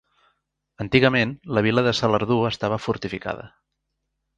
[0.85, 3.51] Antigament la vila de Salardú estava fortificada.